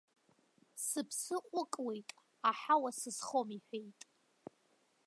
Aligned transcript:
Сыԥсы 0.85 1.35
ҟәыкуеит, 1.49 2.09
аҳауа 2.49 2.89
сызхом 2.99 3.49
иҳәеит. 3.57 3.99